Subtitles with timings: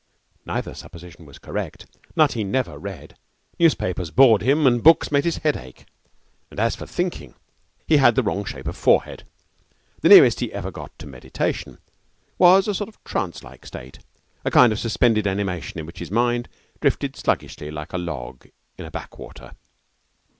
[0.47, 1.85] Neither supposition was correct.
[2.15, 3.15] Nutty never read.
[3.59, 5.85] Newspapers bored him and books made his head ache.
[6.49, 7.35] And as for thinking,
[7.87, 9.25] he had the wrong shape of forehead.
[10.01, 11.77] The nearest he ever got to meditation
[12.39, 13.99] was a sort of trance like state,
[14.43, 16.49] a kind of suspended animation in which his mind
[16.79, 18.47] drifted sluggishly like a log
[18.79, 19.51] in a backwater.